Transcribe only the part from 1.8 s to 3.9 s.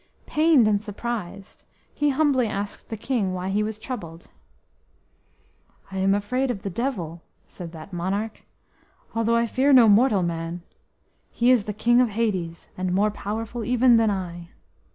he humbly asked the king why he was